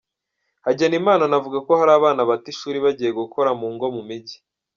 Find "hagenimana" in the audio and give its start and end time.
0.65-1.21